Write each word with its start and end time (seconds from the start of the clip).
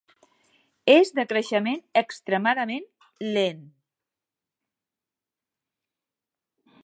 És 0.93 1.11
de 1.19 1.25
creixement 1.33 1.81
extremadament 2.01 2.87
lent. 3.37 3.61